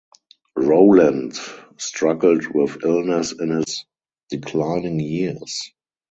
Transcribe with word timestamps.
Rowland 0.55 1.35
struggled 1.77 2.47
with 2.55 2.83
illness 2.83 3.33
in 3.33 3.49
his 3.49 3.85
declining 4.31 4.99
years. 4.99 5.71